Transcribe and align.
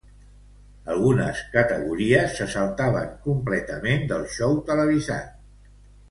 Algunes 0.93 1.41
categories 1.55 2.33
se 2.39 2.47
saltaven 2.53 3.11
completament 3.25 4.07
del 4.13 4.25
xou 4.37 4.57
televisat. 4.71 5.37